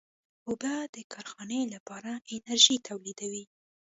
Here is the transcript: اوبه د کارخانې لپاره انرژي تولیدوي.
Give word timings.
اوبه 0.49 0.73
د 0.95 0.97
کارخانې 1.13 1.61
لپاره 1.73 2.11
انرژي 2.33 2.77
تولیدوي. 2.87 3.43